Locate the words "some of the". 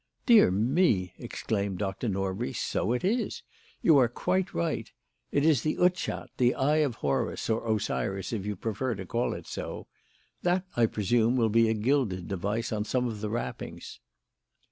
12.83-13.29